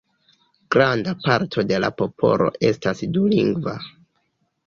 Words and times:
Granda 0.75 1.11
parto 1.25 1.65
de 1.73 1.81
la 1.83 1.91
popolo 2.01 2.49
estas 2.71 3.05
dulingva. 3.19 3.77